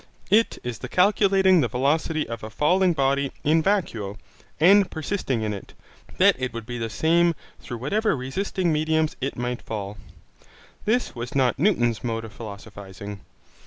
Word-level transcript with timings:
It 0.31 0.57
is 0.63 0.79
the 0.79 0.89
calculating 0.89 1.61
the 1.61 1.67
velocity 1.67 2.27
of 2.27 2.41
a 2.43 2.49
falling 2.49 2.93
body 2.93 3.31
in 3.43 3.61
vacuo, 3.61 4.17
and 4.59 4.89
persisting 4.89 5.43
in 5.43 5.53
it, 5.53 5.75
that 6.17 6.35
it 6.39 6.53
would 6.53 6.65
be 6.65 6.79
the 6.79 6.89
same 6.89 7.35
through 7.59 7.77
whatever 7.77 8.17
resisting 8.17 8.73
mediums 8.73 9.15
it 9.21 9.37
might 9.37 9.61
fall. 9.61 9.99
This 10.85 11.13
was 11.13 11.35
not 11.35 11.59
Newton's 11.59 12.03
mode 12.03 12.25
of 12.25 12.33
philosophizing. 12.33 13.19